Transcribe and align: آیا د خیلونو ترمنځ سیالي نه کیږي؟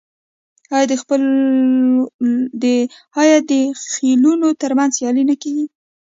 آیا 3.21 3.37
د 3.49 3.53
خیلونو 3.93 4.47
ترمنځ 4.61 4.91
سیالي 4.97 5.23
نه 5.29 5.35
کیږي؟ 5.41 5.65